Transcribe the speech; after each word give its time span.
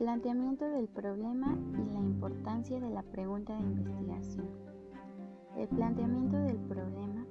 Planteamiento 0.00 0.64
del 0.64 0.88
problema 0.88 1.58
y 1.74 1.92
la 1.92 2.00
importancia 2.00 2.80
de 2.80 2.88
la 2.88 3.02
pregunta 3.02 3.52
de 3.52 3.60
investigación. 3.60 4.48
El 5.58 5.68
planteamiento 5.68 6.38
del 6.38 6.56
problema 6.56 7.26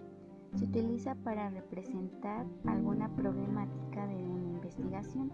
se 0.53 0.65
utiliza 0.65 1.15
para 1.15 1.49
representar 1.49 2.45
alguna 2.67 3.09
problemática 3.15 4.05
de 4.05 4.23
una 4.23 4.49
investigación. 4.49 5.31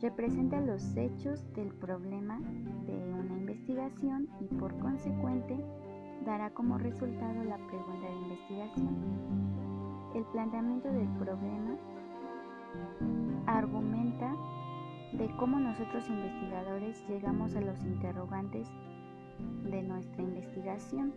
Representa 0.00 0.60
los 0.60 0.96
hechos 0.96 1.44
del 1.54 1.74
problema 1.74 2.38
de 2.86 3.12
una 3.12 3.36
investigación 3.38 4.28
y 4.38 4.44
por 4.44 4.78
consecuente 4.78 5.58
dará 6.24 6.50
como 6.50 6.78
resultado 6.78 7.42
la 7.42 7.56
pregunta 7.66 8.06
de 8.06 8.16
investigación. 8.16 8.96
El 10.14 10.24
planteamiento 10.26 10.86
del 10.86 11.08
problema 11.18 11.76
argumenta 13.46 14.36
de 15.16 15.30
cómo 15.36 15.58
nosotros 15.58 16.08
investigadores 16.08 17.02
llegamos 17.08 17.54
a 17.56 17.60
los 17.60 17.82
interrogantes 17.84 18.68
de 19.64 19.82
nuestra 19.82 20.22
investigación. 20.22 21.14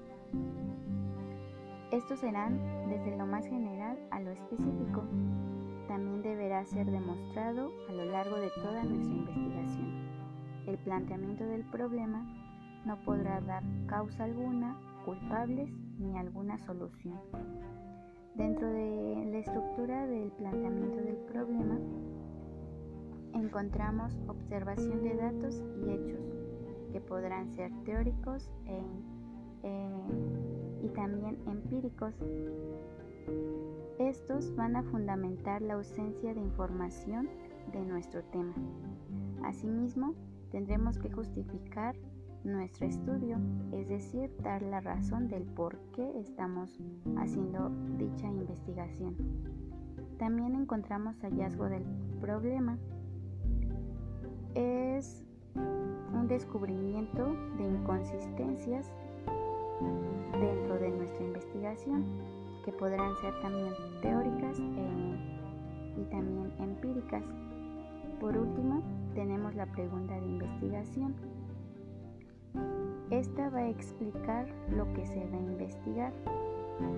Estos 1.92 2.20
serán 2.20 2.60
desde 2.90 3.18
lo 3.18 3.26
más 3.26 3.46
general 3.46 3.98
a 4.12 4.20
lo 4.20 4.32
específico. 4.32 5.04
También 5.88 6.22
deberá 6.22 6.64
ser 6.66 6.86
demostrado 6.86 7.72
a 7.90 7.94
lo 7.94 8.06
largo 8.06 8.38
de 8.38 8.50
toda 8.62 8.84
nuestra 8.84 9.16
investigación. 9.16 10.10
El 10.68 10.78
planteamiento 10.78 11.46
del 11.46 11.66
problema 11.66 12.26
no 12.86 12.98
podrá 13.04 13.42
dar 13.42 13.64
causa 13.88 14.24
alguna, 14.24 14.80
culpables 15.04 15.70
ni 15.98 16.18
alguna 16.18 16.58
solución. 16.60 17.20
Dentro 18.36 18.72
de 18.72 19.26
la 19.32 19.40
estructura 19.40 20.06
del 20.06 20.32
planteamiento 20.32 20.98
del 20.98 21.18
problema, 21.18 21.29
encontramos 23.40 24.18
observación 24.28 25.04
de 25.04 25.16
datos 25.16 25.64
y 25.84 25.90
hechos, 25.92 26.22
que 26.92 27.02
podrán 27.02 27.50
ser 27.52 27.72
teóricos 27.84 28.50
e, 28.66 28.82
eh, 29.64 30.82
y 30.84 30.90
también 30.90 31.38
empíricos. 31.48 32.16
Estos 34.00 34.56
van 34.56 34.76
a 34.76 34.84
fundamentar 34.84 35.62
la 35.62 35.76
ausencia 35.76 36.34
de 36.34 36.40
información 36.40 37.30
de 37.72 37.82
nuestro 37.82 38.24
tema. 38.26 38.54
Asimismo, 39.44 40.16
tendremos 40.52 40.98
que 40.98 41.12
justificar 41.12 41.96
nuestro 42.44 42.88
estudio, 42.88 43.38
es 43.74 43.90
decir, 43.90 44.32
dar 44.42 44.62
la 44.62 44.80
razón 44.80 45.28
del 45.28 45.44
por 45.44 45.78
qué 45.94 46.20
estamos 46.20 46.80
haciendo 47.18 47.70
dicha 47.98 48.28
investigación. 48.28 49.16
También 50.18 50.56
encontramos 50.56 51.20
hallazgo 51.22 51.66
del 51.66 51.84
problema. 52.20 52.78
Es 54.56 55.24
un 55.56 56.28
descubrimiento 56.28 57.34
de 57.58 57.64
inconsistencias 57.64 58.92
dentro 60.40 60.80
de 60.80 60.90
nuestra 60.92 61.26
investigación 61.26 62.06
que 62.66 62.72
podrán 62.74 63.16
ser 63.18 63.34
también 63.42 63.74
teóricas 64.02 64.60
e, 64.60 66.02
y 66.02 66.04
también 66.06 66.52
empíricas. 66.60 67.24
Por 68.20 68.38
último, 68.38 68.82
tenemos 69.16 69.56
la 69.56 69.66
pregunta 69.66 70.20
de 70.20 70.28
investigación 70.28 71.16
esta 73.12 73.50
va 73.50 73.60
a 73.60 73.70
explicar 73.70 74.48
lo 74.70 74.92
que 74.94 75.04
se 75.06 75.20
va 75.26 75.38
a 75.38 75.42
investigar. 75.42 76.14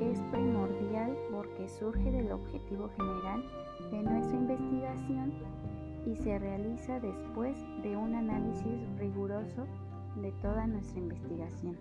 Es 0.02 0.20
primordial 0.24 1.16
porque 1.32 1.70
surge 1.70 2.12
del 2.12 2.32
objetivo 2.34 2.90
general 2.98 3.44
de 3.92 4.04
nuestra 4.04 4.38
investigación 4.38 5.34
y 6.06 6.16
se 6.16 6.38
realiza 6.40 7.00
después 7.00 7.56
de 7.84 7.96
un 7.96 8.16
análisis 8.16 8.82
riguroso 8.98 9.68
de 10.22 10.32
toda 10.42 10.68
nuestra 10.68 11.00
investigación. 11.00 11.78